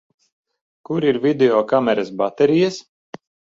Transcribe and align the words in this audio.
Kur 0.89 1.07
ir 1.09 1.19
videokameras 1.27 2.11
baterijas? 2.25 2.83